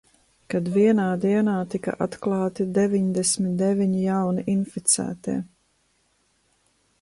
[0.51, 5.37] Kad vienā dienā tika atklāti deviņdesmit deviņi jauni inficētie.